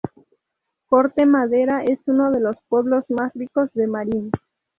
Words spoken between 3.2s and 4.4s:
ricos de Marin.